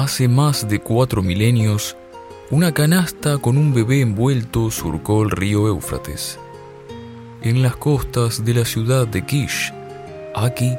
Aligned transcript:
Hace 0.00 0.28
más 0.28 0.66
de 0.66 0.78
cuatro 0.78 1.22
milenios, 1.22 1.94
una 2.48 2.72
canasta 2.72 3.36
con 3.36 3.58
un 3.58 3.74
bebé 3.74 4.00
envuelto 4.00 4.70
surcó 4.70 5.24
el 5.24 5.30
río 5.30 5.68
Éufrates. 5.68 6.38
En 7.42 7.62
las 7.62 7.76
costas 7.76 8.42
de 8.42 8.54
la 8.54 8.64
ciudad 8.64 9.06
de 9.06 9.26
Kish, 9.26 9.74
aquí, 10.34 10.74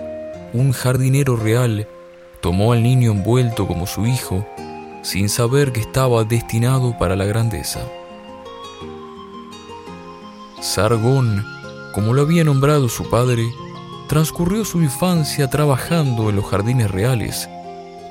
un 0.53 0.71
jardinero 0.71 1.35
real 1.35 1.87
tomó 2.41 2.73
al 2.73 2.81
niño 2.81 3.11
envuelto 3.11 3.67
como 3.67 3.85
su 3.85 4.07
hijo, 4.07 4.43
sin 5.03 5.29
saber 5.29 5.71
que 5.71 5.81
estaba 5.81 6.23
destinado 6.23 6.97
para 6.97 7.15
la 7.15 7.25
grandeza. 7.25 7.81
Sargón, 10.61 11.45
como 11.93 12.15
lo 12.15 12.23
había 12.23 12.43
nombrado 12.43 12.89
su 12.89 13.07
padre, 13.07 13.43
transcurrió 14.09 14.65
su 14.65 14.81
infancia 14.81 15.47
trabajando 15.47 16.31
en 16.31 16.37
los 16.37 16.45
jardines 16.45 16.89
reales, 16.89 17.47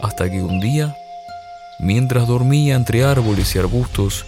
hasta 0.03 0.31
que 0.31 0.41
un 0.41 0.61
día 0.61 0.97
Mientras 1.83 2.29
dormía 2.29 2.77
entre 2.77 3.05
árboles 3.05 3.55
y 3.55 3.59
arbustos, 3.59 4.27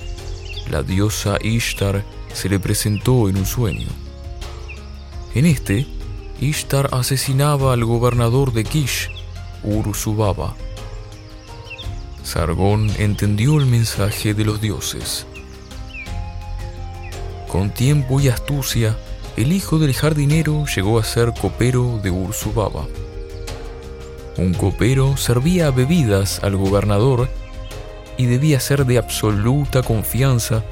la 0.70 0.82
diosa 0.82 1.36
Ishtar 1.42 2.02
se 2.32 2.48
le 2.48 2.58
presentó 2.58 3.28
en 3.28 3.36
un 3.36 3.44
sueño. 3.44 3.88
En 5.34 5.44
este, 5.44 5.86
Ishtar 6.40 6.88
asesinaba 6.92 7.74
al 7.74 7.84
gobernador 7.84 8.54
de 8.54 8.64
Kish, 8.64 9.10
Ursubaba. 9.62 10.54
Sargón 12.24 12.90
entendió 12.98 13.58
el 13.58 13.66
mensaje 13.66 14.32
de 14.32 14.46
los 14.46 14.62
dioses. 14.62 15.26
Con 17.48 17.68
tiempo 17.68 18.18
y 18.18 18.28
astucia, 18.28 18.96
el 19.36 19.52
hijo 19.52 19.78
del 19.78 19.92
jardinero 19.92 20.64
llegó 20.74 20.98
a 20.98 21.04
ser 21.04 21.34
copero 21.38 22.00
de 22.02 22.10
Ursubaba. 22.10 22.86
Un 24.38 24.54
copero 24.54 25.18
servía 25.18 25.70
bebidas 25.70 26.42
al 26.42 26.56
gobernador 26.56 27.28
y 28.16 28.26
debía 28.26 28.60
ser 28.60 28.86
de 28.86 28.98
absoluta 28.98 29.82
confianza 29.82 30.64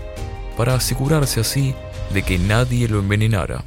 para 0.57 0.75
asegurarse 0.75 1.41
así 1.41 1.75
de 2.13 2.23
que 2.23 2.39
nadie 2.39 2.89
lo 2.89 2.99
envenenara. 2.99 3.65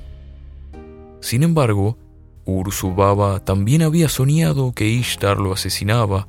Sin 1.21 1.43
embargo, 1.43 1.97
Ursubaba 2.45 3.39
también 3.39 3.81
había 3.81 4.09
soñado 4.09 4.73
que 4.73 4.87
Ishtar 4.87 5.39
lo 5.39 5.53
asesinaba, 5.53 6.27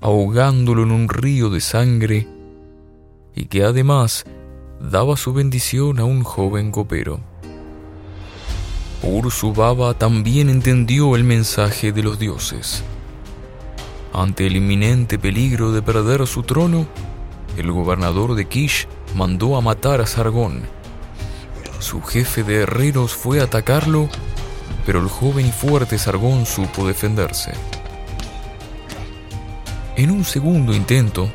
ahogándolo 0.00 0.82
en 0.82 0.90
un 0.90 1.08
río 1.08 1.50
de 1.50 1.60
sangre, 1.60 2.26
y 3.34 3.46
que 3.46 3.62
además 3.62 4.24
daba 4.80 5.16
su 5.16 5.34
bendición 5.34 5.98
a 5.98 6.04
un 6.04 6.22
joven 6.22 6.70
copero. 6.70 7.20
Ursubaba 9.02 9.94
también 9.94 10.48
entendió 10.48 11.14
el 11.16 11.24
mensaje 11.24 11.92
de 11.92 12.02
los 12.02 12.18
dioses. 12.18 12.82
Ante 14.16 14.46
el 14.46 14.56
inminente 14.56 15.18
peligro 15.18 15.72
de 15.72 15.82
perder 15.82 16.26
su 16.26 16.42
trono, 16.42 16.86
el 17.58 17.70
gobernador 17.70 18.34
de 18.34 18.46
Kish 18.46 18.88
mandó 19.14 19.58
a 19.58 19.60
matar 19.60 20.00
a 20.00 20.06
Sargón. 20.06 20.62
Su 21.80 22.00
jefe 22.00 22.42
de 22.42 22.62
herreros 22.62 23.12
fue 23.12 23.40
a 23.40 23.44
atacarlo, 23.44 24.08
pero 24.86 25.00
el 25.00 25.08
joven 25.08 25.46
y 25.46 25.52
fuerte 25.52 25.98
Sargón 25.98 26.46
supo 26.46 26.86
defenderse. 26.86 27.52
En 29.96 30.10
un 30.10 30.24
segundo 30.24 30.74
intento, 30.74 31.30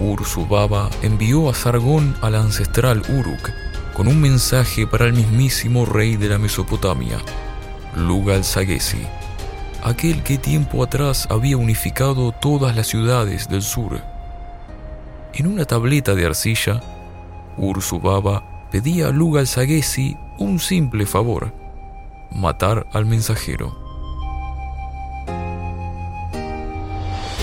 Ursubaba 0.00 0.88
envió 1.02 1.50
a 1.50 1.54
Sargón 1.54 2.16
al 2.22 2.36
ancestral 2.36 3.02
Uruk 3.06 3.50
con 3.92 4.08
un 4.08 4.18
mensaje 4.18 4.86
para 4.86 5.04
el 5.04 5.12
mismísimo 5.12 5.84
rey 5.84 6.16
de 6.16 6.30
la 6.30 6.38
Mesopotamia, 6.38 7.18
Lugal-Sagesi 7.94 9.06
aquel 9.84 10.22
que 10.22 10.38
tiempo 10.38 10.82
atrás 10.82 11.28
había 11.30 11.58
unificado 11.58 12.32
todas 12.32 12.74
las 12.74 12.86
ciudades 12.86 13.48
del 13.48 13.62
sur. 13.62 14.00
En 15.34 15.46
una 15.46 15.66
tableta 15.66 16.14
de 16.14 16.24
arcilla, 16.24 16.80
Ursubaba 17.58 18.66
pedía 18.70 19.08
a 19.08 19.10
Lugal 19.10 19.46
Sagesi 19.46 20.16
un 20.38 20.58
simple 20.58 21.04
favor, 21.06 21.52
matar 22.30 22.86
al 22.92 23.04
mensajero. 23.04 23.76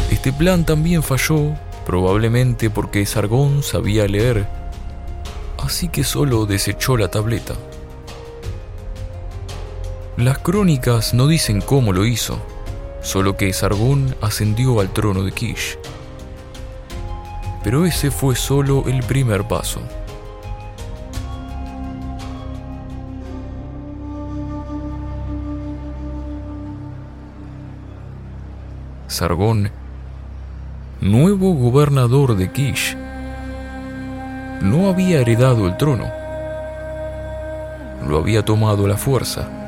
Este 0.09 0.33
plan 0.33 0.65
también 0.65 1.03
falló, 1.03 1.53
probablemente 1.85 2.69
porque 2.69 3.05
Sargón 3.05 3.61
sabía 3.61 4.07
leer, 4.07 4.47
así 5.59 5.89
que 5.89 6.03
solo 6.03 6.45
desechó 6.47 6.97
la 6.97 7.09
tableta. 7.09 7.53
Las 10.21 10.37
crónicas 10.37 11.15
no 11.15 11.25
dicen 11.25 11.61
cómo 11.61 11.93
lo 11.93 12.05
hizo, 12.05 12.39
solo 13.01 13.37
que 13.37 13.51
Sargón 13.53 14.15
ascendió 14.21 14.79
al 14.79 14.93
trono 14.93 15.23
de 15.23 15.31
Kish. 15.31 15.79
Pero 17.63 17.87
ese 17.87 18.11
fue 18.11 18.35
solo 18.35 18.83
el 18.85 19.01
primer 19.01 19.47
paso. 19.47 19.81
Sargón, 29.07 29.71
nuevo 30.99 31.55
gobernador 31.55 32.35
de 32.37 32.51
Kish, 32.51 32.95
no 34.61 34.87
había 34.87 35.21
heredado 35.21 35.65
el 35.65 35.77
trono, 35.77 36.05
lo 38.07 38.19
había 38.19 38.45
tomado 38.45 38.87
la 38.87 38.97
fuerza 38.97 39.60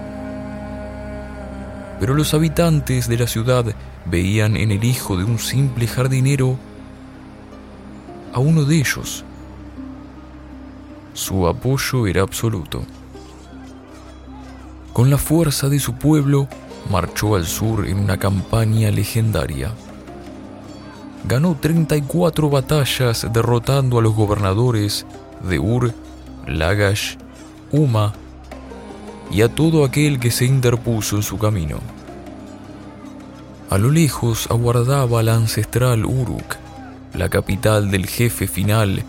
pero 2.00 2.14
los 2.14 2.34
habitantes 2.34 3.08
de 3.08 3.18
la 3.18 3.28
ciudad 3.28 3.66
veían 4.06 4.58
en 4.58 4.72
el 4.72 4.84
hijo 4.84 5.18
de 5.18 5.24
un 5.24 5.40
simple 5.40 5.88
jardinero 5.88 6.58
a 8.34 8.40
uno 8.40 8.66
de 8.66 8.78
ellos. 8.78 9.24
Su 11.14 11.48
apoyo 11.48 12.08
era 12.08 12.22
absoluto. 12.24 12.84
Con 14.92 15.10
la 15.10 15.18
fuerza 15.18 15.70
de 15.70 15.80
su 15.80 15.94
pueblo, 15.94 16.48
marchó 16.90 17.36
al 17.36 17.46
sur 17.46 17.88
en 17.88 18.00
una 18.00 18.18
campaña 18.18 18.92
legendaria. 18.92 19.72
Ganó 21.26 21.56
34 21.60 22.50
batallas 22.50 23.28
derrotando 23.32 24.00
a 24.00 24.02
los 24.02 24.14
gobernadores 24.14 25.06
de 25.48 25.60
Ur, 25.60 25.94
Lagash, 26.48 27.16
Uma 27.72 28.14
y 29.32 29.42
a 29.42 29.50
todo 29.50 29.84
aquel 29.84 30.20
que 30.20 30.32
se 30.32 30.46
interpuso 30.46 31.16
en 31.16 31.24
su 31.24 31.38
camino. 31.38 31.80
A 33.70 33.78
lo 33.78 33.90
lejos 33.90 34.48
aguardaba 34.52 35.24
la 35.24 35.36
ancestral 35.36 36.06
Uruk, 36.06 36.58
la 37.14 37.30
capital 37.30 37.90
del 37.90 38.08
jefe 38.08 38.48
final 38.48 39.04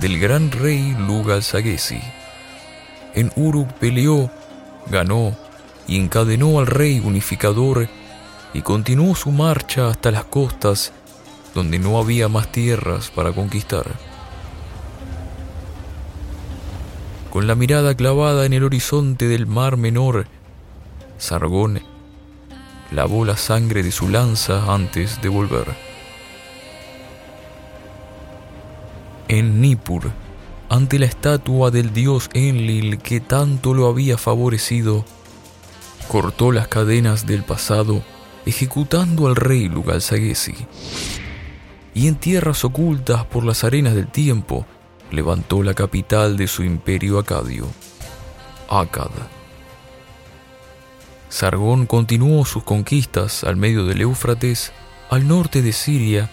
del 0.00 0.18
gran 0.18 0.50
rey 0.50 0.96
Lugal 0.98 1.44
Sagesi. 1.44 2.00
En 3.14 3.30
Uruk 3.36 3.72
peleó, 3.74 4.30
ganó 4.90 5.36
y 5.86 5.96
encadenó 5.96 6.58
al 6.58 6.66
rey 6.66 6.98
unificador 6.98 7.88
y 8.52 8.62
continuó 8.62 9.14
su 9.14 9.30
marcha 9.30 9.88
hasta 9.88 10.10
las 10.10 10.24
costas 10.24 10.92
donde 11.54 11.78
no 11.78 11.98
había 11.98 12.28
más 12.28 12.50
tierras 12.50 13.10
para 13.10 13.32
conquistar. 13.32 13.86
Con 17.32 17.46
la 17.46 17.54
mirada 17.54 17.94
clavada 17.94 18.44
en 18.44 18.52
el 18.52 18.62
horizonte 18.62 19.26
del 19.26 19.46
mar 19.46 19.78
menor, 19.78 20.26
Sargón 21.16 21.80
lavó 22.90 23.24
la 23.24 23.38
sangre 23.38 23.82
de 23.82 23.90
su 23.90 24.10
lanza 24.10 24.70
antes 24.70 25.22
de 25.22 25.30
volver. 25.30 25.74
En 29.28 29.62
Nippur, 29.62 30.10
ante 30.68 30.98
la 30.98 31.06
estatua 31.06 31.70
del 31.70 31.94
dios 31.94 32.28
Enlil 32.34 32.98
que 32.98 33.20
tanto 33.20 33.72
lo 33.72 33.86
había 33.86 34.18
favorecido, 34.18 35.06
cortó 36.08 36.52
las 36.52 36.68
cadenas 36.68 37.24
del 37.24 37.44
pasado 37.44 38.02
ejecutando 38.44 39.26
al 39.26 39.36
rey 39.36 39.70
Lugalsagesi. 39.70 40.66
Y 41.94 42.08
en 42.08 42.16
tierras 42.16 42.62
ocultas 42.62 43.24
por 43.24 43.42
las 43.42 43.64
arenas 43.64 43.94
del 43.94 44.08
tiempo, 44.08 44.66
levantó 45.12 45.62
la 45.62 45.74
capital 45.74 46.36
de 46.36 46.48
su 46.48 46.64
imperio 46.64 47.18
acadio, 47.18 47.66
Akkad. 48.68 49.10
Sargón 51.28 51.86
continuó 51.86 52.44
sus 52.44 52.64
conquistas 52.64 53.44
al 53.44 53.56
medio 53.56 53.86
del 53.86 54.00
Éufrates, 54.00 54.72
al 55.10 55.28
norte 55.28 55.62
de 55.62 55.72
Siria 55.72 56.30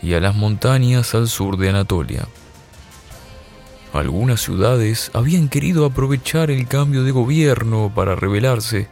y 0.00 0.14
a 0.14 0.20
las 0.20 0.34
montañas 0.34 1.14
al 1.14 1.28
sur 1.28 1.56
de 1.56 1.68
Anatolia. 1.68 2.26
Algunas 3.92 4.40
ciudades 4.40 5.10
habían 5.12 5.48
querido 5.48 5.84
aprovechar 5.84 6.50
el 6.50 6.66
cambio 6.66 7.04
de 7.04 7.10
gobierno 7.10 7.92
para 7.94 8.14
rebelarse, 8.14 8.88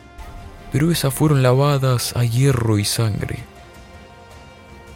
pero 0.72 0.90
esas 0.90 1.14
fueron 1.14 1.42
lavadas 1.42 2.14
a 2.16 2.24
hierro 2.24 2.78
y 2.78 2.84
sangre. 2.84 3.38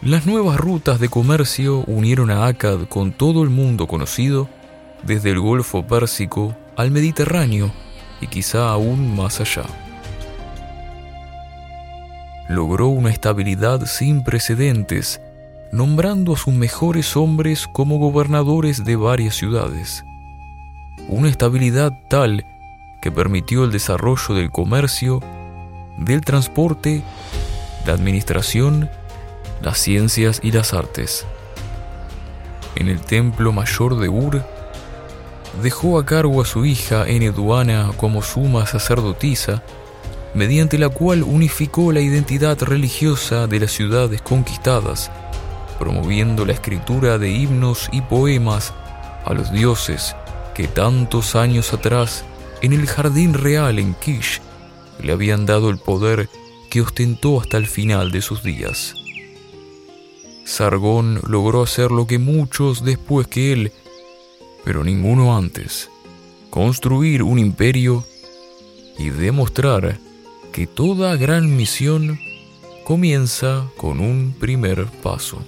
Las 0.05 0.27
nuevas 0.27 0.59
rutas 0.59 0.99
de 0.99 1.09
comercio 1.09 1.79
unieron 1.87 2.29
a 2.29 2.45
Akkad 2.45 2.81
con 2.87 3.11
todo 3.11 3.41
el 3.41 3.49
mundo 3.49 3.87
conocido, 3.87 4.47
desde 5.01 5.31
el 5.31 5.39
Golfo 5.39 5.87
Pérsico 5.87 6.55
al 6.77 6.91
Mediterráneo 6.91 7.71
y 8.21 8.27
quizá 8.27 8.69
aún 8.69 9.15
más 9.15 9.41
allá. 9.41 9.63
logró 12.47 12.89
una 12.89 13.09
estabilidad 13.09 13.87
sin 13.87 14.23
precedentes, 14.23 15.21
nombrando 15.71 16.33
a 16.33 16.37
sus 16.37 16.53
mejores 16.53 17.17
hombres 17.17 17.65
como 17.65 17.97
gobernadores 17.97 18.85
de 18.85 18.95
varias 18.97 19.33
ciudades. 19.33 20.05
Una 21.07 21.29
estabilidad 21.29 21.91
tal 22.11 22.45
que 23.01 23.11
permitió 23.11 23.63
el 23.63 23.71
desarrollo 23.71 24.35
del 24.35 24.51
comercio, 24.51 25.19
del 25.97 26.21
transporte, 26.21 27.01
la 27.87 27.93
administración, 27.93 28.87
las 29.65 29.79
ciencias 29.79 30.39
y 30.43 30.51
las 30.51 30.73
artes. 30.73 31.25
En 32.75 32.87
el 32.87 33.01
templo 33.01 33.51
mayor 33.51 33.99
de 33.99 34.07
Ur, 34.09 34.45
dejó 35.63 35.97
a 35.97 36.05
cargo 36.05 36.41
a 36.41 36.45
su 36.45 36.65
hija 36.65 37.07
Eneduana 37.07 37.91
como 37.97 38.21
suma 38.21 38.67
sacerdotisa, 38.67 39.63
mediante 40.35 40.77
la 40.77 40.89
cual 40.89 41.23
unificó 41.23 41.91
la 41.91 42.01
identidad 42.01 42.61
religiosa 42.61 43.47
de 43.47 43.59
las 43.61 43.71
ciudades 43.71 44.21
conquistadas, 44.21 45.09
promoviendo 45.79 46.45
la 46.45 46.53
escritura 46.53 47.17
de 47.17 47.31
himnos 47.31 47.89
y 47.91 48.01
poemas 48.01 48.71
a 49.25 49.33
los 49.33 49.51
dioses 49.51 50.15
que 50.53 50.67
tantos 50.67 51.35
años 51.35 51.73
atrás 51.73 52.23
en 52.61 52.71
el 52.71 52.85
jardín 52.85 53.33
real 53.33 53.79
en 53.79 53.95
Kish 53.95 54.41
le 55.01 55.11
habían 55.11 55.47
dado 55.47 55.71
el 55.71 55.79
poder 55.79 56.29
que 56.69 56.81
ostentó 56.81 57.41
hasta 57.41 57.57
el 57.57 57.65
final 57.65 58.11
de 58.11 58.21
sus 58.21 58.43
días. 58.43 58.95
Sargón 60.45 61.19
logró 61.27 61.63
hacer 61.63 61.91
lo 61.91 62.07
que 62.07 62.19
muchos 62.19 62.85
después 62.85 63.27
que 63.27 63.51
él, 63.51 63.71
pero 64.63 64.83
ninguno 64.83 65.35
antes, 65.35 65.89
construir 66.49 67.23
un 67.23 67.39
imperio 67.39 68.05
y 68.97 69.09
demostrar 69.09 69.99
que 70.53 70.67
toda 70.67 71.17
gran 71.17 71.57
misión 71.57 72.19
comienza 72.85 73.67
con 73.75 73.99
un 73.99 74.35
primer 74.39 74.85
paso. 75.03 75.43